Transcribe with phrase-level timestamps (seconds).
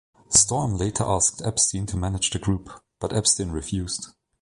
[0.29, 4.07] Storm later asked Epstein to manage the group, but Epstein refused.